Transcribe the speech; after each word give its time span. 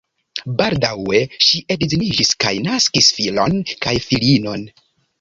Baldaŭe 0.61 1.21
ŝi 1.49 1.61
edziniĝis 1.77 2.33
kaj 2.47 2.57
naskis 2.71 3.13
filon 3.21 3.63
kaj 3.87 3.99
filinon. 4.11 4.71